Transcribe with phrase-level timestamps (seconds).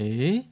[0.00, 0.46] 诶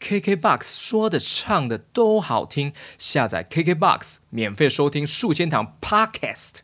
[0.00, 6.54] ，KKBOX 说的唱的都好听，下载 KKBOX 免费收听数千堂 Podcast，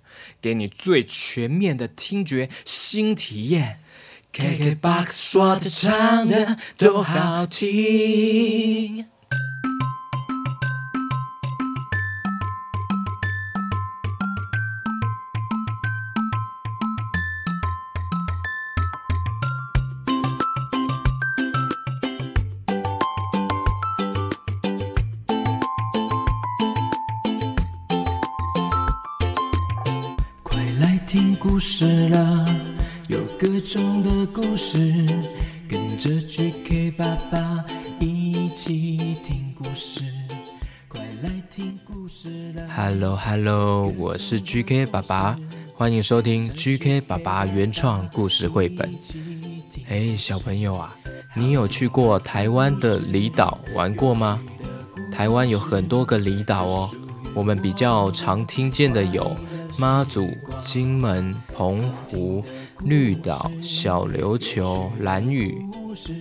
[0.42, 3.78] 给你最全面的听觉新体验。
[4.32, 9.13] KKBOX 说的唱的都好听。
[31.46, 32.46] 故事了，
[33.08, 35.06] 有各种的故事，
[35.68, 37.62] 跟着 GK 爸爸
[38.00, 40.06] 一起听故事。
[40.88, 42.66] 快来听故事了。
[42.74, 45.38] Hello Hello，我是 GK 爸爸，
[45.74, 48.94] 欢迎收听 GK 爸爸原创故事绘本。
[49.90, 50.96] 哎，小朋友啊，
[51.34, 54.40] 你有去过台湾的离岛玩过吗？
[55.12, 56.90] 台湾有很多个离岛哦，
[57.34, 59.36] 我们比较常听见的有。
[59.76, 60.28] 妈祖、
[60.60, 62.44] 金门、澎湖、
[62.84, 65.60] 绿岛、小琉球、蓝屿，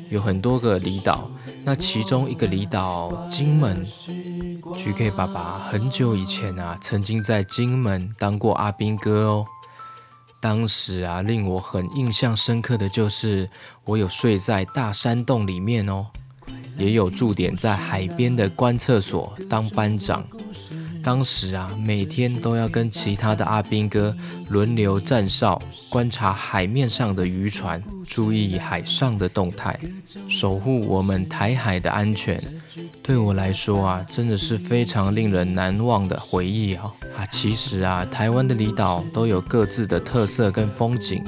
[0.09, 1.30] 有很多个离岛。
[1.64, 3.84] 那其中一个离岛金门
[4.74, 9.46] ，GK 爸爸很久以前啊，曾经在金门当过阿兵哥哦。
[10.42, 13.50] 当时啊，令我很印象深刻的就是，
[13.86, 16.08] 我有睡在大山洞里面哦，
[16.76, 20.26] 也有驻点在海边的观测所当班长。
[21.04, 24.16] 当时啊，每天都要跟其他的阿兵哥
[24.48, 29.78] 轮流站哨，观察海面上的渔船，注意海上的动态，
[30.30, 32.42] 守护我们台海的安全。
[33.02, 36.86] 对我来说啊，真的是非常令人难忘的回忆啊！
[37.20, 41.22] 啊，其实啊，台湾的离岛都有各自的特色跟风景，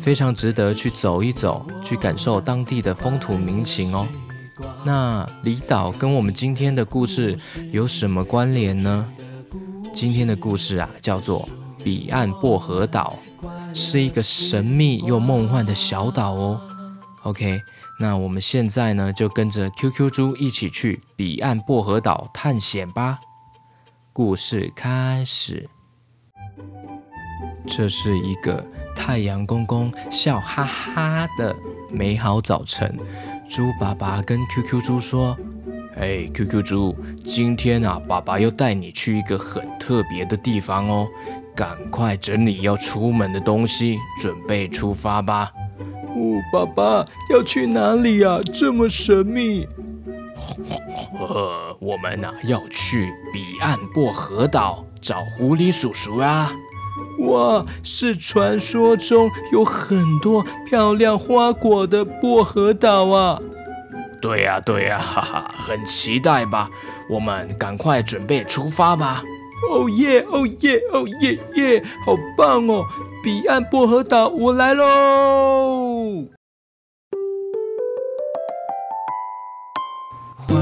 [0.00, 4.06] 非常值得去走一走，去感受当地的风土民情哦。
[4.84, 7.38] 那离岛跟我们今天的故事
[7.70, 9.08] 有什么关联呢？
[9.92, 11.48] 今天的故事啊，叫做
[11.82, 13.18] 彼岸薄荷岛，
[13.74, 16.60] 是一个神秘又梦幻的小岛哦。
[17.24, 17.60] OK，
[17.98, 23.18] 那我们现在呢，就跟着 QQ 猪一起去彼岸薄荷岛探险吧。
[24.12, 25.68] 故事开始，
[27.66, 28.64] 这是一个
[28.98, 31.54] 太阳公公笑哈哈的
[31.88, 32.98] 美好早晨。
[33.48, 35.38] 猪爸爸跟 QQ 猪说
[35.96, 41.06] ：“哎，QQ 猪，今天啊，爸爸要带你去一个很特别的地方哦，
[41.54, 45.52] 赶快整理要出门的东西，准备出发吧。”
[46.10, 48.40] 哦，爸爸要去哪里呀？
[48.52, 49.66] 这么神秘。
[51.18, 56.52] 呃， 我们啊要去彼岸薄荷岛找狐狸叔叔啊。
[57.20, 63.40] 哇，是传说中有很多漂亮花果的薄荷岛啊！
[64.20, 66.68] 对呀，对呀，哈哈，很期待吧？
[67.10, 69.22] 我们赶快准备出发吧！
[69.70, 72.84] 哦耶，哦耶，哦耶耶，好棒哦！
[73.22, 76.24] 彼岸薄荷岛，我来喽！
[80.36, 80.56] 欢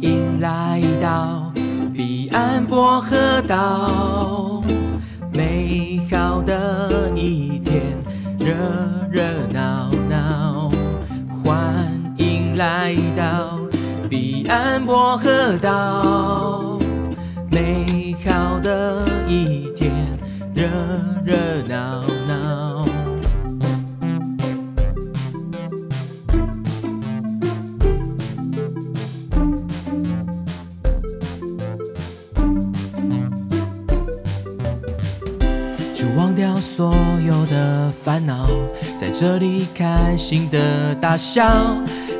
[0.00, 1.52] 迎来到
[1.94, 4.51] 彼岸薄荷岛。
[5.34, 7.82] 美好的一天，
[8.38, 8.54] 热
[9.10, 10.70] 热闹闹，
[11.42, 13.58] 欢迎来到
[14.10, 16.78] 彼岸薄荷岛。
[17.50, 19.90] 美好的一天，
[20.54, 20.68] 热
[21.24, 21.71] 热闹。
[36.74, 36.94] 所
[37.26, 38.46] 有的烦恼，
[38.98, 41.46] 在这里开心的大笑。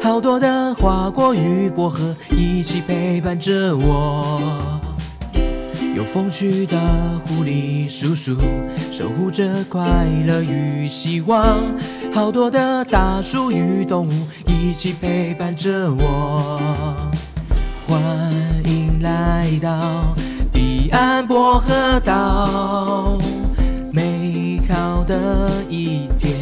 [0.03, 4.53] 好多的花果与薄荷一起陪伴着我，
[5.97, 6.77] 有风趣的
[7.25, 8.37] 狐狸叔叔
[8.91, 9.81] 守护着快
[10.27, 11.57] 乐与希望。
[12.13, 14.13] 好多的大树与动物
[14.47, 16.61] 一起陪伴着我，
[17.89, 17.99] 欢
[18.67, 20.15] 迎来到
[20.53, 23.22] 彼岸薄荷岛。
[25.05, 26.42] 的一点，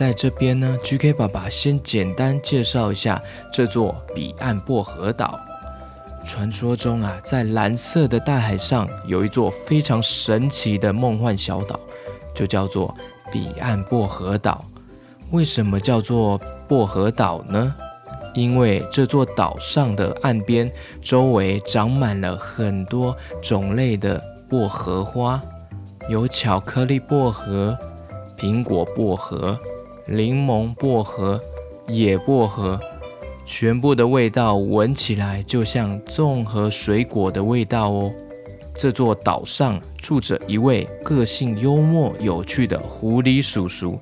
[0.00, 5.38] 在这边呢，GK 爸爸先简单介绍一下这座彼岸薄荷岛。
[6.24, 11.78] 传说中啊，在蓝色的大海上有一座非常神奇的梦幻小岛，
[12.34, 12.94] 就叫做
[13.30, 14.64] 彼岸薄荷岛。
[15.32, 17.74] 为什么叫做薄荷岛呢？
[18.32, 20.72] 因为这座岛上的岸边
[21.02, 24.18] 周围长满了很多种类的
[24.48, 25.38] 薄荷花，
[26.08, 27.76] 有巧克力薄荷。
[28.38, 29.58] 苹果薄荷、
[30.10, 31.40] 柠檬薄荷、
[31.86, 32.80] 野薄荷，
[33.46, 38.12] 全部的味道闻起来就像综合水果的味道哦。
[38.74, 44.00] 这座岛上住着一位个性幽默、有趣的狐狸叔叔，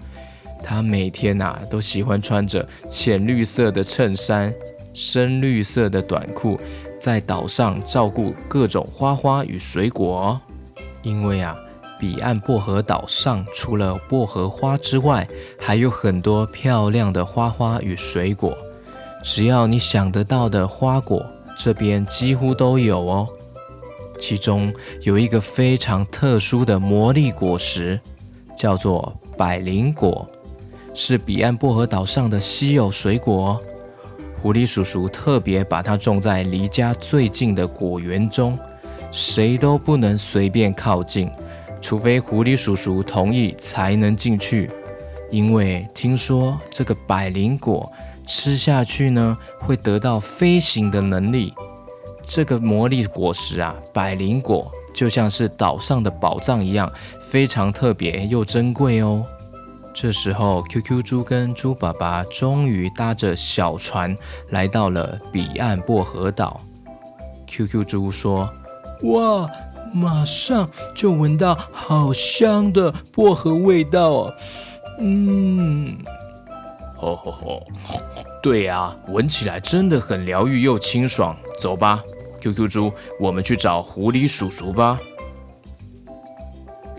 [0.63, 4.51] 他每天呐都喜欢穿着浅绿色的衬衫、
[4.95, 6.59] 深绿色的短裤，
[6.99, 10.21] 在岛上照顾各种花花与水果。
[10.21, 10.41] 哦
[11.03, 11.55] 因为啊。
[11.99, 15.29] 彼岸薄荷岛上，除了薄荷花之外，
[15.59, 18.57] 还有很多漂亮的花花与水果。
[19.23, 21.25] 只要你想得到的花果，
[21.57, 23.29] 这边几乎都有哦。
[24.19, 24.73] 其中
[25.03, 28.01] 有一个非常特殊的魔力果实，
[28.57, 30.29] 叫做百灵果，
[30.95, 33.61] 是彼岸薄荷岛上的稀有水果。
[34.41, 38.57] 狐狸叔叔特别把它种在离家最近的果园中，
[39.11, 41.29] 谁都不能随便靠近。
[41.81, 44.71] 除非狐狸叔叔同意才能进去，
[45.31, 47.91] 因为听说这个百灵果
[48.27, 51.55] 吃下去呢，会得到飞行的能力。
[52.27, 56.93] 这个魔力果实啊，百灵果就像是岛上的宝藏一样，
[57.23, 59.25] 非常特别又珍贵哦。
[59.95, 64.17] 这时候，QQ 猪跟猪爸爸终于搭着小船
[64.51, 66.61] 来到了彼岸薄荷岛。
[67.49, 68.49] QQ 猪说
[69.05, 69.51] ：“哇！”
[69.93, 74.35] 马上就闻到好香的薄荷味道哦，
[75.01, 75.99] 嗯，
[76.97, 77.67] 吼吼吼，
[78.43, 81.37] 对呀，闻起来真的很疗愈又清爽。
[81.61, 82.03] 走吧
[82.41, 84.99] ，QQ 猪，我们去找狐狸叔叔吧。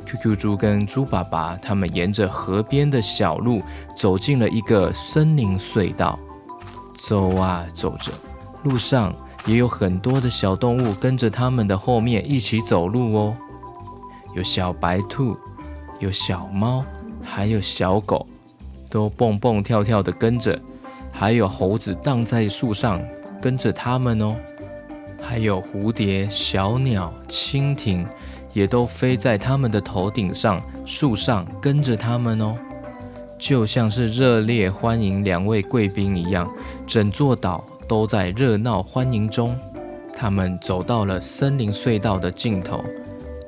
[0.05, 3.61] QQ 猪跟猪爸爸他们沿着河边的小路
[3.95, 6.17] 走进了一个森林隧道，
[6.97, 8.11] 走啊走着，
[8.63, 9.13] 路上。
[9.49, 13.33] 也有很多的小动物跟着他们的后面一起走路哦，
[14.35, 15.35] 有小白兔，
[15.97, 16.85] 有小猫，
[17.23, 18.27] 还有小狗，
[18.91, 20.61] 都蹦蹦跳跳的跟着，
[21.11, 23.01] 还有猴子荡在树上
[23.41, 24.35] 跟着他们哦，
[25.19, 28.05] 还有蝴蝶、小鸟、蜻蜓，
[28.53, 32.55] 也都飞在他们的头顶上、树上跟着他们哦，
[33.39, 36.47] 就像是热烈欢迎两位贵宾一样，
[36.85, 37.63] 整座岛。
[37.89, 39.57] 都在热闹欢迎中。
[40.15, 42.83] 他们走到了森林隧道的尽头，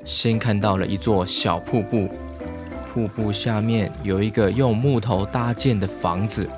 [0.03, 2.09] 先看到了一座小瀑布。
[2.91, 6.49] 瀑布下面有一个用木头搭建的房子。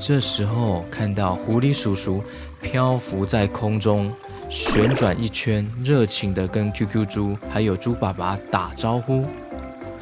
[0.00, 2.24] 这时候看到狐狸叔叔
[2.60, 4.10] 漂浮在空中，
[4.48, 9.24] 旋转一圈，热情地跟 QQ 猪还有猪爸爸打招呼：“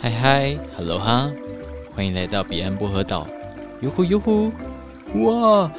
[0.00, 1.29] 嗨嗨，Hello 哈，
[1.95, 3.26] 欢迎来到彼岸薄荷岛，
[3.81, 4.52] 哟呼哟呼，
[5.25, 5.71] 哇！”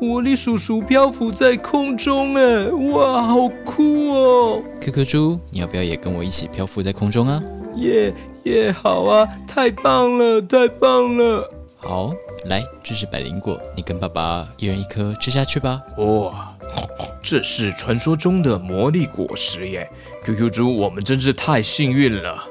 [0.00, 2.64] 狐狸叔叔漂浮在空中，哎，
[2.94, 7.38] 哇，好酷哦！QQ 猪，你要不要也跟我一起漂浮在空中啊？
[7.76, 8.10] 耶
[8.44, 11.52] 耶，好啊，太棒了，太棒了！
[11.76, 12.14] 好，
[12.46, 15.82] 来，这是百灵果，你跟爸爸一人一颗吃下去吧。
[15.98, 16.56] 哇，
[17.22, 19.86] 这是传说中的魔力果实耶
[20.24, 22.42] ！QQ 猪，我们真是太幸运了。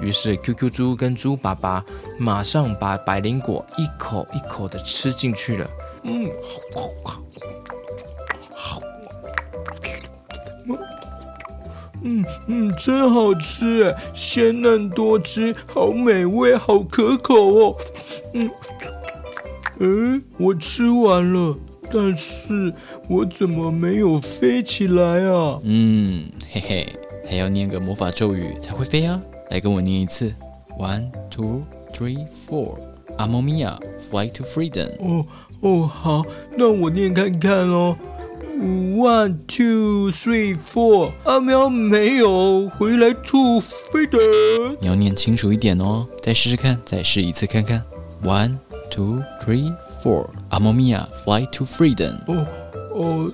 [0.00, 1.84] 于是 QQ 猪跟猪爸爸
[2.18, 5.70] 马上把百灵果一口一口的吃进去了。
[6.04, 6.30] 嗯，
[6.74, 7.22] 好，好，
[8.52, 8.82] 好，
[12.02, 17.76] 嗯嗯，真好吃，鲜嫩多汁，好美味，好可口哦。
[18.34, 18.50] 嗯，
[19.78, 21.56] 哎，我吃完了，
[21.92, 22.74] 但是
[23.08, 25.60] 我怎么没有飞起来啊？
[25.62, 26.86] 嗯，嘿嘿，
[27.24, 29.22] 还要念个魔法咒语才会飞啊！
[29.50, 30.34] 来跟我念一次
[30.78, 31.62] ，one two
[31.94, 34.90] three four，Amomia，fly to freedom。
[34.98, 35.24] 哦。
[35.62, 36.22] 哦，好，
[36.56, 37.96] 那我念看看哦。
[38.60, 41.10] One, two, three, four。
[41.24, 44.18] 阿喵没有回来吐飞的。
[44.80, 46.06] 你要念清楚一点哦。
[46.20, 47.82] 再试试看，再试一次看看。
[48.22, 48.58] One,
[48.90, 50.26] two, three, four。
[50.50, 52.18] 阿猫咪呀，fly to freedom。
[52.28, 52.46] 哦
[52.94, 53.30] 哦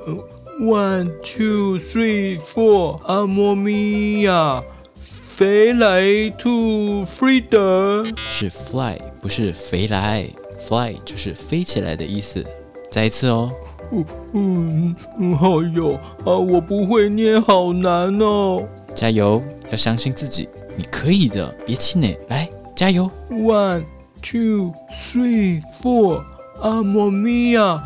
[0.61, 4.62] One, two, three, four，阿猫咪呀，
[5.00, 8.14] 飞来 to freedom。
[8.30, 10.26] 是 fly，不是飞来。
[10.59, 12.45] Fly 就是飞起来的意思。
[12.91, 13.50] 再一次哦。
[13.91, 18.62] 嗯嗯嗯，好哟啊，我不会念，好难哦。
[18.95, 23.11] 加油，要相信自己，你可以的，别气馁，来，加油。
[23.31, 23.85] One,
[24.21, 26.23] two, three, four，
[26.61, 27.83] 阿莫米亚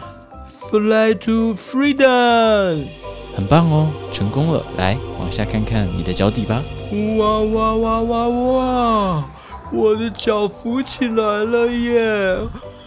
[0.70, 2.84] ，fly to freedom。
[3.36, 4.64] 很棒哦，成功了。
[4.76, 6.62] 来，往下看看你的脚底吧。
[7.18, 9.30] 哇哇哇哇哇！
[9.72, 12.36] 我的脚浮起来了耶！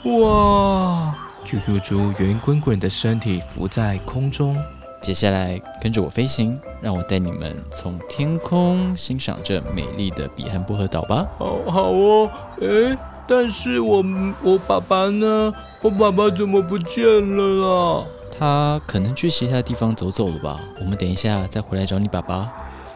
[0.04, 4.56] 哇！QQ 猪圆滚滚的身体浮在空中。
[5.02, 11.26] 接下来跟着我飞行，让我带你们从天空欣赏这美丽的彼岸薄荷岛吧。
[11.40, 12.30] 好好哦，
[12.62, 12.96] 诶，
[13.28, 14.06] 但是我
[14.44, 15.52] 我爸爸呢？
[15.82, 18.06] 我爸爸怎么不见了啦？
[18.38, 20.60] 他可能去其他地方走走了吧。
[20.80, 22.52] 我们等一下再回来找你爸爸，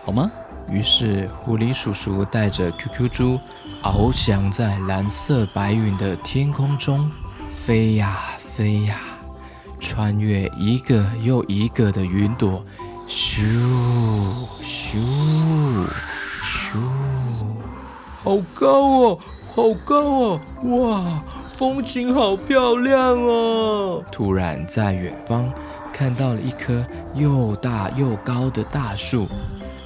[0.05, 0.29] 好吗？
[0.71, 3.39] 于是狐狸叔叔带着 QQ 猪。
[3.81, 7.09] 翱翔在蓝色白云的天空中，
[7.53, 8.97] 飞呀飞呀，
[9.79, 12.63] 穿越一个又一个的云朵，
[13.07, 13.41] 咻
[14.61, 14.97] 咻
[16.43, 16.77] 咻，
[18.21, 19.19] 好高哦，
[19.55, 21.23] 好高哦，哇，
[21.57, 24.03] 风景好漂亮哦！
[24.11, 25.51] 突然，在远方
[25.99, 29.27] 看到了一棵又大又高的大树。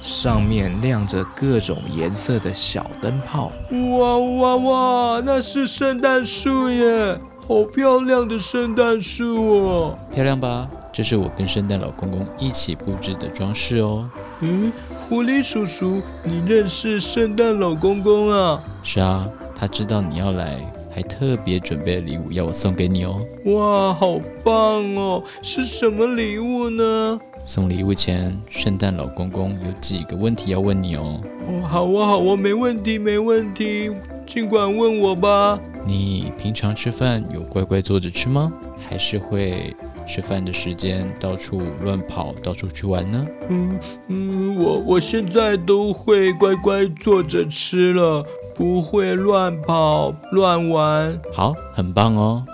[0.00, 3.50] 上面亮着各种颜色的小灯泡，
[3.98, 5.22] 哇哇哇！
[5.24, 7.18] 那是圣诞树耶，
[7.48, 9.98] 好漂亮的圣诞树哦！
[10.14, 10.68] 漂亮吧？
[10.92, 14.08] 这是我跟圣诞老公公一起布置的装饰哦。
[14.38, 14.70] 嗯，
[15.08, 18.62] 狐狸叔叔，你认识圣诞老公公啊？
[18.84, 20.60] 是啊，他知道你要来，
[20.94, 23.20] 还特别准备了礼物要我送给你哦。
[23.46, 25.24] 哇，好棒哦！
[25.42, 27.18] 是什么礼物呢？
[27.44, 31.20] 送礼物前，圣诞老公公有几个问题要问你哦。
[31.48, 33.90] 哦，好啊，好啊，没问题，没问题，
[34.24, 35.58] 尽管问我吧。
[35.84, 38.52] 你平常吃饭有乖乖坐着吃吗？
[38.88, 39.74] 还是会
[40.06, 43.26] 吃饭的时间到处乱跑，到处去玩呢？
[43.48, 48.24] 嗯嗯，我我现在都会乖乖坐着吃了，
[48.54, 51.20] 不会乱跑乱玩。
[51.32, 52.44] 好，很棒哦。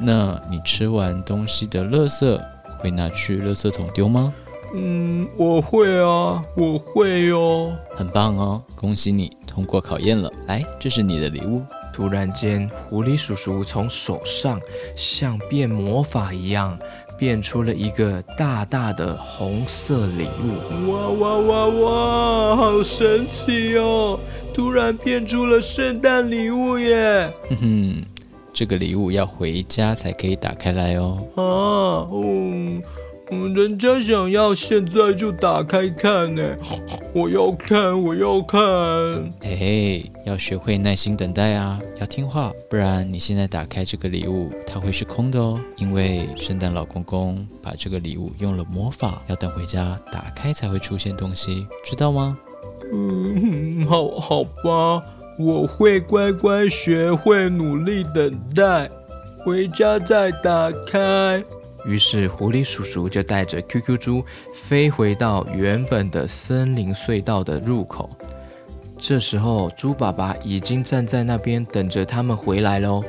[0.00, 2.40] 那你吃完东西的垃圾？
[2.78, 4.32] 会拿去垃圾桶丢吗？
[4.74, 7.72] 嗯，我会啊，我会哟。
[7.94, 10.32] 很棒哦，恭喜你通过考验了。
[10.46, 11.62] 来，这是你的礼物。
[11.92, 14.58] 突然间，狐狸叔叔从手上
[14.96, 16.78] 像变魔法一样，
[17.20, 20.90] 变出了一个大大的红色礼物。
[20.90, 24.18] 哇哇哇哇，好神奇哦！
[24.54, 27.30] 突然变出了圣诞礼物耶！
[27.50, 28.04] 哼哼。
[28.52, 31.22] 这个礼物要回家才可以打开来哦。
[31.36, 32.82] 啊，嗯，
[33.32, 36.42] 嗯，人家想要现在就打开看呢。
[37.12, 38.60] 我要看，我要看。
[39.40, 45.60] 嘿嘿，要学会耐心等待啊，要听话，不然你现在打开这个礼物，它会是空的哦。
[45.76, 52.36] 因为圣诞老公公把这个礼物用了魔法，要等回家打开才会出现东西，知道吗？
[52.92, 55.02] 嗯，好 好吧。
[55.38, 58.90] 我会乖乖学会努力等待，
[59.38, 61.42] 回家再打开。
[61.84, 68.10] 于是狐狸叔叔就带着 QQ 猪飞回到原本的森林隧道的入口。
[68.98, 73.02] 这时候，猪爸爸已经站在那边等着他们回来喽。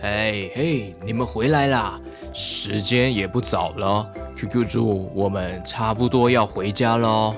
[0.00, 1.98] 嘿嘿，你们回来啦！
[2.32, 4.06] 时间也不早了
[4.36, 7.34] ，QQ 猪，我们差不多要回家喽。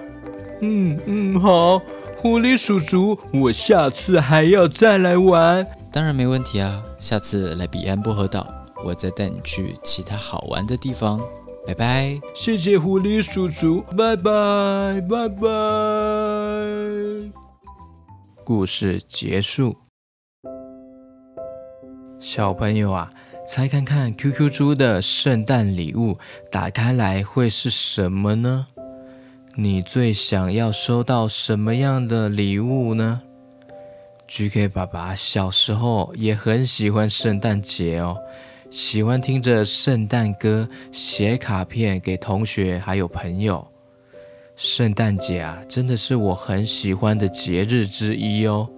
[0.60, 1.80] 嗯嗯，好。
[2.18, 6.82] 狐狸叔叔，我下次还要再来玩，当然没问题啊！
[6.98, 8.44] 下次来彼岸薄荷岛，
[8.84, 11.20] 我再带你去其他好玩的地方。
[11.66, 15.48] 拜拜，谢谢狐狸叔叔，拜拜拜拜。
[18.44, 19.76] 故事结束。
[22.20, 23.12] 小朋友啊，
[23.48, 26.16] 猜看看 QQ 猪的圣诞礼物
[26.50, 28.66] 打开来会是什么呢？
[29.56, 33.22] 你最想要收到什么样的礼物呢
[34.28, 38.16] ？GK 爸爸小时候也很喜欢圣诞节哦，
[38.70, 43.66] 喜欢听着圣诞歌，写卡片给同学还有朋友。
[44.56, 48.68] 圣诞节啊，真的是我很喜欢的节日之一哦，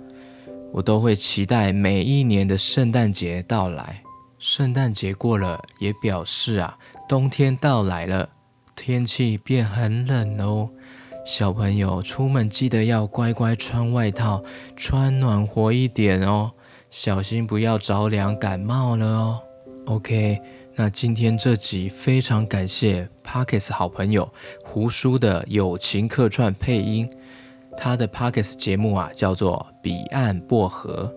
[0.73, 4.03] 我都会期待每一年的圣诞节到来。
[4.39, 6.77] 圣诞节过了，也表示啊，
[7.09, 8.29] 冬天到来了。
[8.77, 10.69] 天气变很冷哦，
[11.25, 14.43] 小朋友出门记得要乖乖穿外套，
[14.77, 16.53] 穿暖和一点哦，
[16.91, 19.41] 小心不要着凉感冒了哦。
[19.89, 20.39] OK，
[20.77, 24.31] 那今天这集非常感谢 Parkes 好朋友
[24.63, 27.09] 胡叔的友情客串配音，
[27.75, 31.11] 他的 Parkes 节目啊叫做《彼岸薄荷》，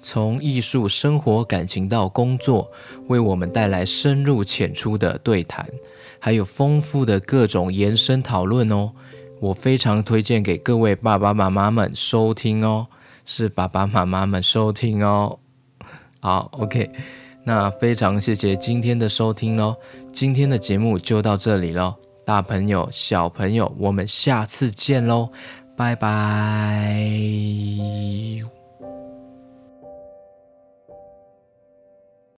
[0.00, 2.72] 从艺术、生活、感情到工作，
[3.08, 5.68] 为我们带来深入浅出的对谈，
[6.18, 8.90] 还有丰富的各种延伸讨论哦。
[9.38, 12.86] 我非常推荐给各位爸爸妈妈们收听哦，
[13.26, 15.40] 是爸爸妈妈们收听哦。
[16.20, 16.90] 好，OK。
[17.44, 19.76] 那非常谢谢今天的收听喽，
[20.12, 25.28] 今天的节目就到这里喽，大朋友小朋友，我们下次见喽，
[25.76, 27.04] 拜拜。